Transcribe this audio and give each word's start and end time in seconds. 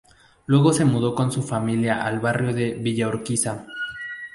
Luego 0.47 0.73
se 0.73 0.83
mudó 0.83 1.13
con 1.13 1.31
su 1.31 1.43
familia 1.43 2.03
al 2.03 2.19
barrio 2.19 2.55
de 2.55 2.73
Villa 2.73 3.07
Urquiza. 3.07 3.67